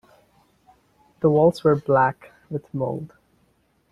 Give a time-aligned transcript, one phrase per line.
[1.19, 3.13] The walls were black with mould.